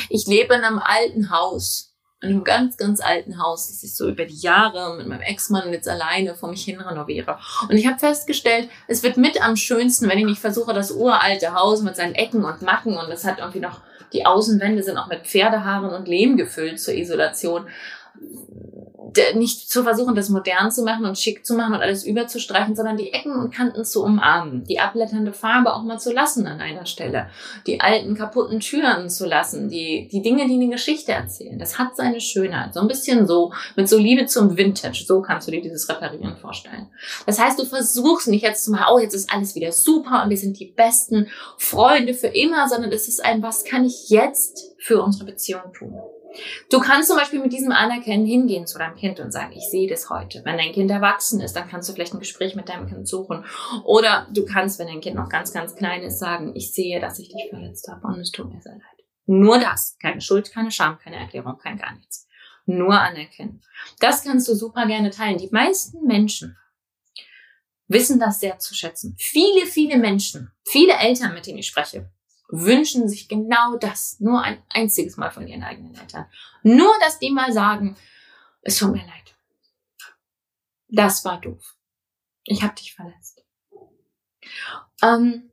Ich 0.09 0.27
lebe 0.27 0.55
in 0.55 0.63
einem 0.63 0.79
alten 0.79 1.31
Haus. 1.31 1.95
In 2.21 2.31
einem 2.31 2.43
ganz, 2.43 2.77
ganz 2.77 3.01
alten 3.01 3.41
Haus, 3.41 3.69
das 3.69 3.85
ich 3.85 3.95
so 3.95 4.09
über 4.09 4.25
die 4.25 4.41
Jahre 4.41 4.97
mit 4.97 5.07
meinem 5.07 5.21
Ex-Mann 5.21 5.73
jetzt 5.73 5.89
alleine 5.89 6.35
vor 6.35 6.51
mich 6.51 6.65
hin 6.65 6.81
renoviere. 6.81 7.39
Und 7.69 7.77
ich 7.77 7.87
habe 7.87 7.97
festgestellt, 7.97 8.69
es 8.89 9.05
wird 9.05 9.17
mit 9.17 9.41
am 9.41 9.55
schönsten, 9.55 10.09
wenn 10.09 10.19
ich 10.19 10.25
nicht 10.25 10.41
versuche, 10.41 10.75
das 10.75 10.91
uralte 10.91 11.55
Haus 11.55 11.81
mit 11.83 11.95
seinen 11.95 12.17
Ecken 12.17 12.45
und 12.45 12.61
Macken 12.63 12.97
und 12.97 13.09
es 13.13 13.25
hat 13.25 13.39
irgendwie 13.39 13.61
noch, 13.61 13.83
die 14.13 14.27
Außenwände 14.27 14.83
sind 14.83 14.99
auch 14.99 15.07
mit 15.07 15.29
Pferdehaaren 15.29 15.91
und 15.91 16.09
Lehm 16.09 16.37
gefüllt 16.37 16.81
zur 16.81 16.95
Isolation 16.95 17.69
nicht 19.35 19.71
zu 19.71 19.83
versuchen, 19.83 20.15
das 20.15 20.29
modern 20.29 20.71
zu 20.71 20.83
machen 20.83 21.05
und 21.05 21.19
schick 21.19 21.45
zu 21.45 21.55
machen 21.55 21.75
und 21.75 21.81
alles 21.81 22.05
überzustreichen, 22.05 22.77
sondern 22.77 22.97
die 22.97 23.13
Ecken 23.13 23.33
und 23.33 23.55
Kanten 23.55 23.85
zu 23.85 24.03
umarmen, 24.03 24.65
die 24.65 24.81
abblätternde 24.81 25.33
Farbe 25.33 25.75
auch 25.75 25.83
mal 25.83 25.99
zu 25.99 26.13
lassen 26.13 26.47
an 26.47 26.61
einer 26.61 26.87
Stelle, 26.87 27.29
die 27.67 27.81
alten 27.81 28.15
kaputten 28.15 28.61
Türen 28.61 29.09
zu 29.09 29.27
lassen, 29.27 29.69
die, 29.69 30.09
die 30.11 30.23
Dinge, 30.23 30.47
die 30.47 30.55
eine 30.55 30.69
Geschichte 30.69 31.13
erzählen. 31.13 31.59
Das 31.59 31.79
hat 31.79 31.97
seine 31.97 32.21
Schönheit. 32.21 32.75
So 32.75 32.81
ein 32.81 32.89
bisschen 32.89 33.27
so, 33.27 33.53
mit 33.77 33.89
so 33.89 33.99
Liebe 33.99 34.27
zum 34.27 34.57
Vintage. 34.57 35.05
So 35.07 35.23
kannst 35.23 35.49
du 35.49 35.53
dir 35.53 35.63
dieses 35.63 35.89
Reparieren 35.89 36.37
vorstellen. 36.37 36.89
Das 37.27 37.39
heißt, 37.39 37.59
du 37.59 37.65
versuchst 37.65 38.29
nicht 38.29 38.43
jetzt 38.43 38.65
zu 38.65 38.71
mal, 38.71 38.87
oh, 38.93 38.99
jetzt 38.99 39.15
ist 39.15 39.33
alles 39.33 39.55
wieder 39.55 39.73
super 39.73 40.23
und 40.25 40.31
wir 40.31 40.37
sind 40.37 40.59
die 40.59 40.67
besten 40.67 41.29
Freunde 41.57 42.15
für 42.15 42.29
immer, 42.29 42.69
sondern 42.69 42.93
es 42.93 43.09
ist 43.09 43.25
ein, 43.25 43.43
was 43.43 43.65
kann 43.65 43.85
ich 43.85 44.11
jetzt 44.11 44.75
für 44.79 45.03
unsere 45.03 45.25
Beziehung 45.25 45.73
tun? 45.73 45.99
Du 46.71 46.81
kannst 46.81 47.09
zum 47.09 47.17
Beispiel 47.17 47.41
mit 47.41 47.53
diesem 47.53 47.73
Anerkennen 47.73 48.27
hingehen 48.27 48.67
zu 48.67 48.79
deinem 48.79 48.97
Kind 48.97 49.21
und 49.21 49.33
sagen, 49.33 49.53
ich 49.53 49.69
sehe 49.71 49.89
das 49.89 50.11
heute. 50.11 50.43
Wenn 50.45 50.59
dein 50.59 50.73
Kind 50.73 50.91
erwachsen 50.91 51.41
ist, 51.41 51.55
dann 51.55 51.69
kannst 51.69 51.89
du 51.89 51.93
vielleicht 51.93 52.15
ein 52.15 52.21
Gespräch 52.21 52.55
mit 52.55 52.69
deinem 52.69 52.87
Kind 52.87 53.09
suchen. 53.09 53.45
Oder 53.85 54.29
du 54.33 54.45
kannst, 54.45 54.79
wenn 54.79 54.89
dein 54.89 55.01
Kind 55.01 55.17
noch 55.17 55.29
ganz, 55.29 55.53
ganz 55.53 55.75
klein 55.75 56.03
ist, 56.03 56.19
sagen, 56.19 56.55
ich 56.55 56.73
sehe, 56.73 57.01
dass 57.01 57.19
ich 57.19 57.29
dich 57.29 57.49
verletzt 57.51 57.89
habe 57.89 58.07
und 58.07 58.21
es 58.21 58.31
tut 58.31 58.53
mir 58.53 58.61
sehr 58.61 58.73
leid. 58.73 58.83
Nur 59.27 59.59
das. 59.59 59.97
Keine 60.01 60.21
Schuld, 60.21 60.53
keine 60.53 60.71
Scham, 60.71 60.99
keine 60.99 61.17
Erklärung, 61.17 61.59
kein 61.59 61.79
gar 61.79 61.95
nichts. 61.95 62.27
Nur 62.67 62.99
anerkennen. 62.99 63.63
Das 64.01 64.25
kannst 64.25 64.49
du 64.49 64.55
super 64.55 64.87
gerne 64.87 65.11
teilen. 65.11 65.39
Die 65.39 65.51
meisten 65.51 66.07
Menschen 66.07 66.57
wissen 67.89 68.21
das 68.21 68.41
sehr 68.41 68.59
zu 68.59 68.75
schätzen. 68.75 69.17
Viele, 69.19 69.67
viele 69.67 69.97
Menschen, 69.97 70.51
viele 70.65 70.93
Eltern, 70.95 71.35
mit 71.35 71.47
denen 71.47 71.59
ich 71.59 71.67
spreche, 71.67 72.11
wünschen 72.49 73.09
sich 73.09 73.29
genau 73.29 73.77
das 73.77 74.21
nur 74.21 74.43
ein 74.43 74.63
einziges 74.71 75.17
Mal 75.17 75.31
von 75.31 75.47
ihren 75.47 75.63
eigenen 75.63 75.95
Eltern. 75.95 76.27
Nur, 76.63 76.93
dass 77.01 77.19
die 77.19 77.31
mal 77.31 77.53
sagen, 77.53 77.97
es 78.63 78.79
tut 78.79 78.93
mir 78.93 79.07
leid. 79.07 79.37
Das 80.89 81.25
war 81.25 81.41
doof. 81.41 81.77
Ich 82.45 82.63
habe 82.63 82.75
dich 82.75 82.95
verletzt. 82.95 83.45
Ähm, 85.03 85.51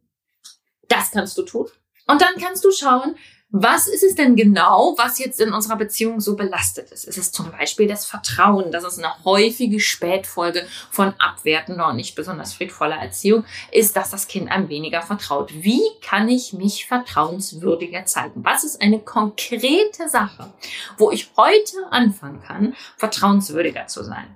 das 0.88 1.12
kannst 1.12 1.38
du 1.38 1.44
tun. 1.44 1.70
Und 2.08 2.22
dann 2.22 2.36
kannst 2.38 2.64
du 2.64 2.72
schauen, 2.72 3.18
was 3.58 3.88
ist 3.88 4.04
es 4.04 4.16
denn 4.16 4.36
genau, 4.36 4.96
was 4.98 5.18
jetzt 5.18 5.40
in 5.40 5.54
unserer 5.54 5.78
Beziehung 5.78 6.20
so 6.20 6.36
belastet 6.36 6.92
ist? 6.92 7.06
Ist 7.06 7.18
es 7.18 7.32
zum 7.32 7.52
Beispiel 7.52 7.88
das 7.88 8.06
Vertrauen? 8.06 8.70
Das 8.70 8.84
ist 8.84 8.98
eine 8.98 9.24
häufige 9.24 9.80
Spätfolge 9.80 10.68
von 10.92 11.14
abwertender 11.20 11.88
und 11.88 11.96
nicht 11.96 12.16
besonders 12.16 12.54
friedvoller 12.54 12.98
Erziehung, 12.98 13.46
ist, 13.72 13.96
dass 13.96 14.10
das 14.10 14.28
Kind 14.28 14.52
einem 14.52 14.68
weniger 14.68 15.02
vertraut. 15.02 15.54
Wie 15.54 15.82
kann 16.02 16.28
ich 16.28 16.52
mich 16.52 16.86
vertrauenswürdiger 16.86 18.06
zeigen? 18.06 18.44
Was 18.44 18.66
ist 18.66 18.82
eine 18.82 19.00
konkrete 19.00 20.10
Sache, 20.10 20.52
wo 20.98 21.12
ich 21.12 21.32
heute 21.38 21.78
anfangen 21.92 22.42
kann, 22.42 22.76
vertrauenswürdiger 22.98 23.88
zu 23.88 24.04
sein? 24.04 24.36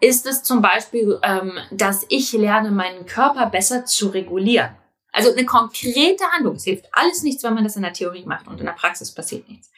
Ist 0.00 0.26
es 0.26 0.42
zum 0.42 0.60
Beispiel, 0.60 1.20
ähm, 1.22 1.52
dass 1.70 2.04
ich 2.08 2.32
lerne, 2.32 2.72
meinen 2.72 3.06
Körper 3.06 3.46
besser 3.46 3.84
zu 3.84 4.08
regulieren? 4.08 4.70
Also 5.16 5.32
eine 5.32 5.46
konkrete 5.46 6.24
Handlung. 6.30 6.56
Es 6.56 6.64
hilft 6.64 6.84
alles 6.92 7.22
nichts, 7.22 7.42
wenn 7.42 7.54
man 7.54 7.64
das 7.64 7.74
in 7.74 7.80
der 7.80 7.94
Theorie 7.94 8.26
macht 8.26 8.48
und 8.48 8.60
in 8.60 8.66
der 8.66 8.74
Praxis 8.74 9.10
passiert 9.10 9.48
nichts. 9.48 9.70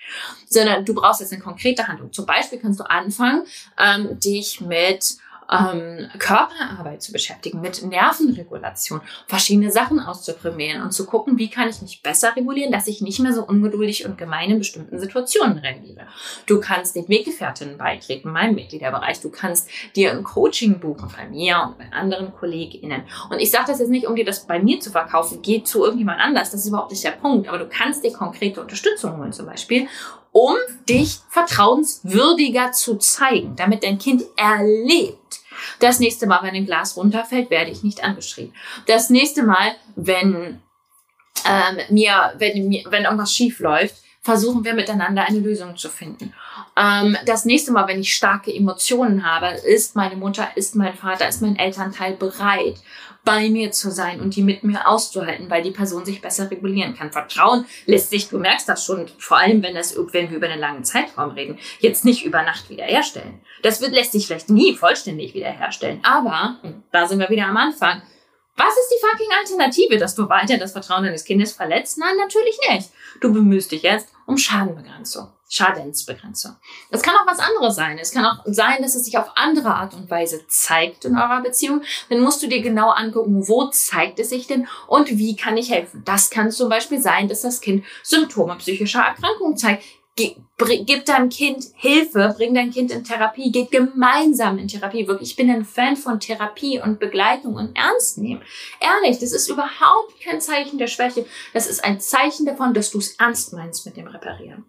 Sondern 0.49 0.85
du 0.85 0.95
brauchst 0.95 1.21
jetzt 1.21 1.33
eine 1.33 1.41
konkrete 1.41 1.87
Handlung. 1.87 2.13
Zum 2.13 2.27
Beispiel 2.27 2.59
kannst 2.59 2.81
du 2.81 2.91
anfangen, 2.91 3.45
ähm, 3.79 4.19
dich 4.19 4.61
mit 4.61 5.17
ähm, 5.51 6.09
Körperarbeit 6.19 7.03
zu 7.03 7.13
beschäftigen, 7.13 7.61
mit 7.61 7.83
Nervenregulation, 7.83 9.01
verschiedene 9.27 9.71
Sachen 9.71 10.01
auszuprobieren 10.01 10.83
und 10.83 10.93
zu 10.93 11.07
gucken, 11.07 11.39
wie 11.39 11.49
kann 11.49 11.69
ich 11.69 11.81
mich 11.81 12.03
besser 12.03 12.37
regulieren, 12.37 12.73
dass 12.73 12.87
ich 12.87 13.01
nicht 13.01 13.21
mehr 13.21 13.33
so 13.33 13.45
ungeduldig 13.45 14.05
und 14.07 14.19
gemein 14.19 14.51
in 14.51 14.59
bestimmten 14.59 14.99
Situationen 14.99 15.59
reagiere. 15.59 16.07
Du 16.47 16.61
kannst 16.61 16.97
den 16.97 17.09
Weggefährtinnen 17.09 17.79
beitreten, 17.79 18.31
meinem 18.31 18.55
Mitgliederbereich. 18.55 19.21
Du 19.21 19.31
kannst 19.31 19.69
dir 19.97 20.13
ein 20.13 20.25
Coaching 20.25 20.81
buchen 20.81 21.09
bei 21.17 21.29
mir 21.29 21.63
und 21.67 21.79
bei 21.79 21.93
anderen 21.93 22.33
KollegInnen. 22.33 23.03
Und 23.31 23.39
ich 23.39 23.51
sage 23.51 23.67
das 23.69 23.79
jetzt 23.79 23.91
nicht, 23.91 24.07
um 24.07 24.17
dir 24.17 24.25
das 24.25 24.47
bei 24.47 24.61
mir 24.61 24.81
zu 24.81 24.91
verkaufen. 24.91 25.41
Geh 25.43 25.63
zu 25.63 25.85
irgendjemand 25.85 26.21
anders. 26.21 26.51
Das 26.51 26.61
ist 26.61 26.69
überhaupt 26.69 26.91
nicht 26.91 27.05
der 27.05 27.13
Punkt. 27.13 27.49
Aber 27.49 27.59
du 27.59 27.69
kannst 27.69 28.05
dir 28.05 28.13
konkrete 28.13 28.61
Unterstützung 28.61 29.17
holen 29.17 29.33
zum 29.33 29.47
Beispiel 29.47 29.89
um 30.33 30.55
dich 30.89 31.19
vertrauenswürdiger 31.31 32.73
zu 32.73 32.97
zeigen, 32.97 33.57
damit 33.57 33.83
dein 33.83 33.99
Kind 33.99 34.25
erlebt. 34.37 35.28
Das 35.81 36.01
nächste 36.01 36.27
Mal, 36.27 36.43
wenn 36.43 36.55
ein 36.55 36.67
Glas 36.67 36.97
runterfällt, 36.97 37.51
werde 37.51 37.71
ich 37.71 37.83
nicht 37.83 38.05
angeschrien. 38.05 38.53
Das 38.87 39.11
nächste 39.11 39.43
Mal, 39.43 39.73
wenn 39.97 40.61
ähm, 41.47 41.79
mir, 41.91 42.33
wenn, 42.39 42.85
wenn 42.89 43.05
irgendwas 43.05 43.33
schief 43.33 43.61
läuft, 43.61 43.97
versuchen 44.23 44.65
wir 44.65 44.75
miteinander 44.75 45.25
eine 45.25 45.39
Lösung 45.39 45.77
zu 45.77 45.89
finden. 45.89 46.35
Ähm, 46.77 47.17
das 47.25 47.45
nächste 47.45 47.73
Mal, 47.73 47.89
wenn 47.89 48.01
ich 48.01 48.15
starke 48.15 48.55
Emotionen 48.55 49.25
habe, 49.25 49.47
ist 49.47 49.97
meine 49.97 50.17
Mutter, 50.17 50.49
ist 50.55 50.77
mein 50.77 50.95
Vater, 50.95 51.29
ist 51.29 51.41
mein 51.41 51.57
Elternteil 51.57 52.15
bereit, 52.15 52.77
bei 53.29 53.51
mir 53.51 53.71
zu 53.73 53.91
sein 53.91 54.23
und 54.23 54.37
die 54.37 54.43
mit 54.43 54.65
mir 54.65 54.89
auszuhalten, 54.89 55.51
weil 55.51 55.63
die 55.63 55.71
Person 55.71 56.07
sich 56.07 56.23
besser 56.23 56.51
regulieren 56.51 56.97
kann. 56.97 57.13
Vertrauen 57.13 57.67
lässt 57.85 58.09
sich, 58.09 58.31
du 58.31 58.39
merkst 58.39 58.67
das 58.67 58.87
schon, 58.87 59.07
vor 59.19 59.37
allem 59.37 59.63
wenn, 59.63 59.75
das, 59.75 59.95
wenn 60.13 60.31
wir 60.31 60.39
über 60.39 60.49
einen 60.49 60.59
langen 60.59 60.83
Zeitraum 60.83 61.33
reden, 61.33 61.59
jetzt 61.81 62.07
nicht 62.07 62.25
über 62.25 62.43
Nacht 62.43 62.71
wiederherstellen. 62.71 63.41
Das 63.63 63.83
wird, 63.83 63.93
lässt 63.93 64.13
sich 64.13 64.27
vielleicht 64.27 64.49
nie 64.49 64.75
vollständig 64.75 65.35
wiederherstellen. 65.35 66.01
Aber, 66.05 66.57
da 66.91 67.07
sind 67.07 67.19
wir 67.19 67.29
wieder 67.29 67.45
am 67.45 67.59
Anfang, 67.59 68.01
was 68.57 68.75
ist 68.77 68.93
die 68.93 69.07
fucking 69.07 69.29
Alternative, 69.39 69.99
dass 69.99 70.15
du 70.15 70.27
weiter 70.31 70.57
das 70.57 70.73
Vertrauen 70.73 71.05
deines 71.05 71.25
Kindes 71.25 71.53
verletzt? 71.53 71.99
Nein, 71.99 72.17
natürlich 72.17 72.59
nicht. 72.71 72.89
Du 73.21 73.31
bemühst 73.31 73.71
dich 73.71 73.83
jetzt 73.83 74.09
um 74.27 74.39
Schadenbegrenzung, 74.39 75.29
Schadensbegrenzung. 75.49 76.57
Es 76.91 77.03
kann 77.03 77.15
auch 77.17 77.27
was 77.27 77.39
anderes 77.39 77.75
sein. 77.75 77.99
Es 77.99 78.13
kann 78.13 78.27
auch 78.27 78.43
sein, 78.45 78.83
dass 78.83 78.95
es 78.95 79.05
sich 79.05 79.17
auf 79.17 79.31
andere 79.35 79.75
Art 79.75 79.95
und 79.95 80.11
Weise 80.11 80.47
zeigt 80.49 81.07
in 81.07 81.17
eurer 81.17 81.41
Beziehung. 81.41 81.83
Dann 82.11 82.21
musst 82.21 82.43
du 82.43 82.49
dir 82.49 82.61
genau 82.61 82.91
angucken, 82.91 83.49
wo 83.49 83.67
zeigt 83.69 84.19
es 84.19 84.29
sich 84.29 84.47
denn 84.47 84.69
und 84.87 85.09
wie 85.09 85.37
kann 85.37 85.57
ich 85.57 85.71
helfen. 85.71 86.03
Das 86.05 86.31
kann 86.31 86.51
zum 86.51 86.69
Beispiel 86.69 87.01
sein, 87.01 87.29
dass 87.29 87.43
das 87.43 87.61
Kind 87.61 87.85
Symptome 88.03 88.57
psychischer 88.57 89.01
Erkrankung 89.01 89.57
zeigt 89.57 89.85
gib 90.19 91.05
deinem 91.05 91.29
Kind 91.29 91.67
Hilfe, 91.77 92.35
bring 92.37 92.55
dein 92.55 92.71
Kind 92.73 92.91
in 92.91 93.05
Therapie, 93.05 93.53
geht 93.53 93.71
gemeinsam 93.71 94.59
in 94.59 94.67
Therapie. 94.67 95.07
Wirklich, 95.07 95.31
ich 95.31 95.37
bin 95.37 95.51
ein 95.51 95.65
Fan 95.65 95.97
von 95.97 96.19
Therapie 96.19 96.81
und 96.81 96.99
Begleitung 96.99 97.55
und 97.55 97.77
Ernst 97.77 98.19
nehmen. 98.19 98.43
Ehrlich, 98.81 99.21
das 99.21 99.33
ist 99.33 99.49
überhaupt 99.49 100.21
kein 100.23 100.41
Zeichen 100.41 100.79
der 100.79 100.89
Schwäche. 100.89 101.25
Das 101.55 101.69
ist 101.69 101.85
ein 101.85 102.01
Zeichen 102.01 102.45
davon, 102.45 102.75
dass 102.75 102.91
du 102.91 102.99
es 102.99 103.15
ernst 103.17 103.53
meinst 103.53 103.87
mit 103.87 103.97
dem 103.97 104.09
Reparieren. 104.09 104.65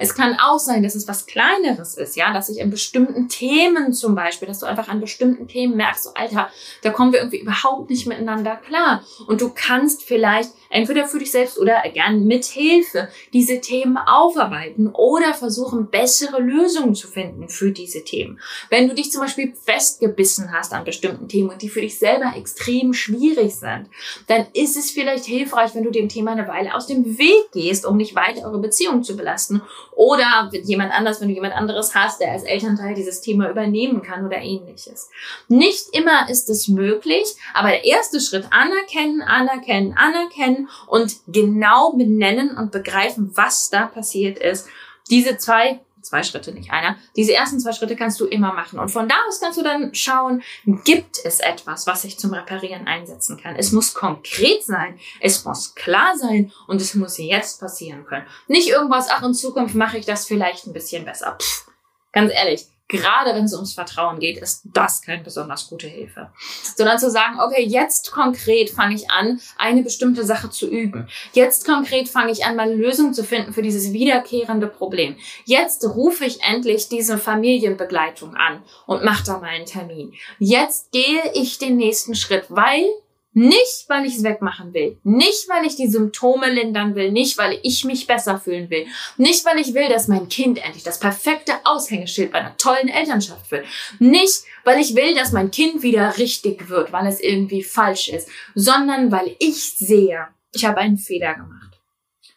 Es 0.00 0.14
kann 0.14 0.36
auch 0.38 0.58
sein, 0.58 0.82
dass 0.82 0.96
es 0.96 1.06
was 1.06 1.26
Kleineres 1.26 1.94
ist, 1.94 2.16
ja, 2.16 2.32
dass 2.32 2.48
ich 2.48 2.60
an 2.62 2.70
bestimmten 2.70 3.28
Themen 3.28 3.92
zum 3.92 4.14
Beispiel, 4.14 4.48
dass 4.48 4.58
du 4.58 4.66
einfach 4.66 4.88
an 4.88 5.00
bestimmten 5.00 5.46
Themen 5.46 5.76
merkst, 5.76 6.04
so, 6.04 6.14
Alter, 6.14 6.50
da 6.82 6.90
kommen 6.90 7.12
wir 7.12 7.20
irgendwie 7.20 7.40
überhaupt 7.40 7.88
nicht 7.90 8.06
miteinander 8.06 8.56
klar. 8.56 9.04
Und 9.28 9.40
du 9.40 9.50
kannst 9.54 10.02
vielleicht 10.02 10.50
entweder 10.70 11.06
für 11.06 11.18
dich 11.18 11.30
selbst 11.30 11.58
oder 11.58 11.82
gern 11.92 12.24
mit 12.24 12.44
Hilfe 12.44 13.08
diese 13.32 13.60
Themen 13.60 13.98
aufarbeiten 13.98 14.88
oder 14.88 15.34
versuchen, 15.34 15.90
bessere 15.90 16.40
Lösungen 16.40 16.94
zu 16.94 17.08
finden 17.08 17.48
für 17.48 17.72
diese 17.72 18.04
Themen. 18.04 18.40
Wenn 18.70 18.88
du 18.88 18.94
dich 18.94 19.10
zum 19.10 19.20
Beispiel 19.20 19.52
festgebissen 19.52 20.52
hast 20.52 20.72
an 20.72 20.84
bestimmten 20.84 21.28
Themen 21.28 21.50
und 21.50 21.60
die 21.60 21.68
für 21.68 21.80
dich 21.80 21.98
selber 21.98 22.32
extrem 22.36 22.94
schwierig 22.94 23.56
sind, 23.56 23.86
dann 24.28 24.46
ist 24.54 24.76
es 24.76 24.90
vielleicht 24.90 25.24
hilfreich, 25.24 25.74
wenn 25.74 25.84
du 25.84 25.90
dem 25.90 26.08
Thema 26.08 26.32
eine 26.32 26.48
Weile 26.48 26.74
aus 26.74 26.86
dem 26.86 27.18
Weg 27.18 27.50
gehst, 27.52 27.84
um 27.84 27.96
nicht 27.96 28.14
weiter 28.14 28.46
eure 28.46 28.60
Beziehung 28.60 29.02
zu 29.02 29.16
belasten. 29.16 29.62
Oder 29.92 30.48
wenn 30.52 30.64
jemand 30.64 30.92
anders, 30.92 31.20
wenn 31.20 31.28
du 31.28 31.34
jemand 31.34 31.54
anderes 31.54 31.94
hast, 31.94 32.20
der 32.20 32.30
als 32.30 32.44
Elternteil 32.44 32.94
dieses 32.94 33.20
Thema 33.20 33.50
übernehmen 33.50 34.02
kann 34.02 34.24
oder 34.24 34.38
ähnliches. 34.38 35.10
Nicht 35.48 35.88
immer 35.92 36.28
ist 36.30 36.48
es 36.48 36.68
möglich, 36.68 37.34
aber 37.54 37.68
der 37.68 37.84
erste 37.84 38.20
Schritt 38.20 38.46
anerkennen, 38.50 39.22
anerkennen, 39.22 39.94
anerkennen 39.96 40.59
und 40.86 41.16
genau 41.28 41.92
benennen 41.92 42.56
und 42.56 42.72
begreifen, 42.72 43.30
was 43.34 43.70
da 43.70 43.86
passiert 43.86 44.38
ist. 44.38 44.68
Diese 45.10 45.36
zwei 45.38 45.80
zwei 46.02 46.22
Schritte, 46.22 46.52
nicht 46.52 46.72
einer. 46.72 46.96
Diese 47.16 47.34
ersten 47.34 47.60
zwei 47.60 47.72
Schritte 47.72 47.96
kannst 47.96 48.20
du 48.20 48.26
immer 48.26 48.52
machen. 48.52 48.78
Und 48.78 48.90
von 48.90 49.08
da 49.08 49.14
aus 49.28 49.40
kannst 49.40 49.58
du 49.58 49.62
dann 49.62 49.94
schauen, 49.94 50.42
gibt 50.84 51.18
es 51.24 51.40
etwas, 51.40 51.86
was 51.86 52.04
ich 52.04 52.18
zum 52.18 52.32
Reparieren 52.32 52.86
einsetzen 52.86 53.36
kann. 53.36 53.56
Es 53.56 53.72
muss 53.72 53.94
konkret 53.94 54.64
sein, 54.64 54.98
es 55.20 55.44
muss 55.44 55.74
klar 55.74 56.16
sein 56.16 56.52
und 56.66 56.80
es 56.80 56.94
muss 56.94 57.18
jetzt 57.18 57.60
passieren 57.60 58.04
können. 58.04 58.26
Nicht 58.48 58.68
irgendwas, 58.68 59.08
ach, 59.10 59.22
in 59.22 59.34
Zukunft 59.34 59.74
mache 59.74 59.98
ich 59.98 60.06
das 60.06 60.26
vielleicht 60.26 60.66
ein 60.66 60.72
bisschen 60.72 61.04
besser. 61.04 61.36
Pff, 61.40 61.68
ganz 62.12 62.32
ehrlich, 62.32 62.66
gerade 62.90 63.34
wenn 63.34 63.44
es 63.44 63.54
ums 63.54 63.74
Vertrauen 63.74 64.18
geht, 64.18 64.38
ist 64.38 64.62
das 64.64 65.02
keine 65.02 65.22
besonders 65.22 65.68
gute 65.68 65.86
Hilfe. 65.86 66.30
Sondern 66.76 66.98
zu 66.98 67.10
sagen, 67.10 67.38
okay, 67.40 67.64
jetzt 67.64 68.12
konkret 68.12 68.70
fange 68.70 68.94
ich 68.94 69.10
an, 69.10 69.40
eine 69.56 69.82
bestimmte 69.82 70.24
Sache 70.24 70.50
zu 70.50 70.68
üben. 70.68 71.08
Jetzt 71.32 71.64
konkret 71.64 72.08
fange 72.08 72.32
ich 72.32 72.44
an, 72.44 72.56
mal 72.56 72.72
Lösung 72.72 73.14
zu 73.14 73.24
finden 73.24 73.52
für 73.52 73.62
dieses 73.62 73.92
wiederkehrende 73.92 74.66
Problem. 74.66 75.16
Jetzt 75.44 75.84
rufe 75.84 76.24
ich 76.24 76.42
endlich 76.42 76.88
diese 76.88 77.18
Familienbegleitung 77.18 78.34
an 78.34 78.62
und 78.86 79.04
mache 79.04 79.24
da 79.24 79.38
mal 79.38 79.50
einen 79.50 79.66
Termin. 79.66 80.12
Jetzt 80.38 80.92
gehe 80.92 81.22
ich 81.34 81.58
den 81.58 81.76
nächsten 81.76 82.14
Schritt, 82.14 82.46
weil 82.48 82.84
Nicht, 83.32 83.84
weil 83.86 84.06
ich 84.06 84.16
es 84.16 84.24
wegmachen 84.24 84.74
will. 84.74 84.98
Nicht, 85.04 85.48
weil 85.48 85.64
ich 85.64 85.76
die 85.76 85.86
Symptome 85.86 86.50
lindern 86.50 86.96
will. 86.96 87.12
Nicht, 87.12 87.38
weil 87.38 87.60
ich 87.62 87.84
mich 87.84 88.08
besser 88.08 88.40
fühlen 88.40 88.70
will. 88.70 88.86
Nicht, 89.18 89.44
weil 89.44 89.58
ich 89.60 89.72
will, 89.72 89.88
dass 89.88 90.08
mein 90.08 90.28
Kind 90.28 90.58
endlich 90.58 90.82
das 90.82 90.98
perfekte 90.98 91.52
Aushängeschild 91.64 92.32
bei 92.32 92.40
einer 92.40 92.56
tollen 92.56 92.88
Elternschaft 92.88 93.48
wird. 93.52 93.66
Nicht, 94.00 94.42
weil 94.64 94.80
ich 94.80 94.96
will, 94.96 95.14
dass 95.14 95.30
mein 95.30 95.52
Kind 95.52 95.82
wieder 95.82 96.18
richtig 96.18 96.68
wird, 96.68 96.92
weil 96.92 97.06
es 97.06 97.20
irgendwie 97.20 97.62
falsch 97.62 98.08
ist. 98.08 98.28
Sondern 98.56 99.12
weil 99.12 99.36
ich 99.38 99.76
sehe, 99.76 100.26
ich 100.52 100.64
habe 100.64 100.78
einen 100.78 100.98
Fehler 100.98 101.34
gemacht. 101.34 101.80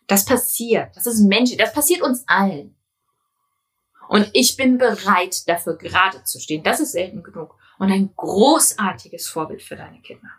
Das 0.05 0.25
passiert. 0.25 0.95
Das 0.95 1.07
ist 1.07 1.21
menschlich. 1.21 1.57
Das 1.57 1.73
passiert 1.73 2.03
uns 2.03 2.23
allen. 2.27 2.75
Und 4.09 4.29
ich 4.33 4.57
bin 4.57 4.77
bereit, 4.77 5.47
dafür 5.47 5.75
gerade 5.75 6.23
zu 6.23 6.39
stehen. 6.39 6.61
Das 6.61 6.79
ist 6.79 6.91
selten 6.91 7.23
genug. 7.23 7.55
Und 7.79 7.91
ein 7.91 8.11
großartiges 8.15 9.27
Vorbild 9.27 9.63
für 9.63 9.75
deine 9.75 9.99
Kinder. 10.01 10.29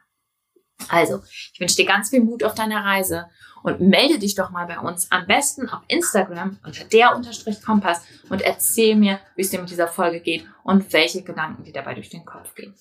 Also, 0.89 1.23
ich 1.53 1.59
wünsche 1.61 1.77
dir 1.77 1.87
ganz 1.87 2.11
viel 2.11 2.21
Mut 2.21 2.45
auf 2.45 2.55
deiner 2.55 2.85
Reise 2.85 3.27
und 3.63 3.81
melde 3.81 4.19
dich 4.19 4.35
doch 4.35 4.51
mal 4.51 4.67
bei 4.67 4.79
uns. 4.79 5.11
Am 5.11 5.27
besten 5.27 5.69
auf 5.69 5.83
Instagram 5.89 6.59
unter 6.65 6.85
der 6.85 7.17
Unterstrich 7.17 7.63
Kompass 7.63 8.03
und 8.29 8.43
erzähl 8.43 8.95
mir, 8.95 9.19
wie 9.35 9.43
es 9.43 9.51
dir 9.51 9.61
mit 9.61 9.71
dieser 9.71 9.89
Folge 9.89 10.21
geht 10.21 10.47
und 10.63 10.93
welche 10.93 11.23
Gedanken 11.23 11.65
dir 11.65 11.73
dabei 11.73 11.95
durch 11.95 12.11
den 12.11 12.25
Kopf 12.25 12.55
gehen. 12.55 12.75